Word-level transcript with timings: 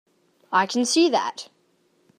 I 0.51 0.65
can 0.65 0.83
see 0.83 1.09
that. 1.09 1.49